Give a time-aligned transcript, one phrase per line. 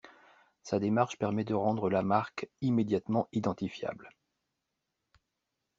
[0.63, 4.09] Sa démarche permet de rendre la marque immédiatement identifiable.